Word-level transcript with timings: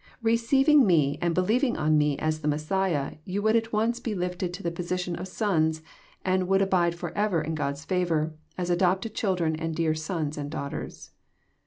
—Receiv 0.29 0.67
ing 0.67 0.87
Me 0.87 1.19
and 1.21 1.35
believing 1.35 1.77
on 1.77 1.95
Me 1.95 2.17
as 2.17 2.39
the 2.39 2.47
Messiah, 2.47 3.17
you 3.23 3.43
would 3.43 3.55
at 3.55 3.71
once 3.71 3.99
be 3.99 4.15
lifted 4.15 4.51
to 4.55 4.63
the 4.63 4.71
position 4.71 5.15
of 5.15 5.27
sons, 5.27 5.83
and 6.25 6.47
would 6.47 6.59
abide 6.63 6.95
forever 6.95 7.39
in 7.39 7.53
God's 7.53 7.85
favour, 7.85 8.33
as 8.57 8.71
adopted 8.71 9.13
children 9.13 9.55
and 9.55 9.75
dear 9.75 9.93
sons 9.93 10.39
and 10.39 10.49
daughters. 10.49 11.11